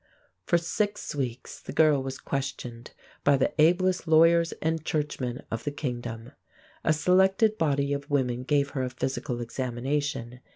For 0.47 0.57
six 0.57 1.13
weeks 1.13 1.59
the 1.61 1.71
girl 1.73 2.01
was 2.01 2.17
questioned 2.17 2.89
by 3.23 3.37
the 3.37 3.53
ablest 3.61 4.07
lawyers 4.07 4.51
and 4.53 4.83
churchmen 4.83 5.43
of 5.51 5.63
the 5.63 5.69
kingdom. 5.69 6.31
A 6.83 6.91
selected 6.91 7.55
body 7.59 7.93
of 7.93 8.09
women 8.09 8.41
gave 8.41 8.71
her 8.71 8.81
a 8.81 8.89
physical 8.89 9.39
examination. 9.41 10.39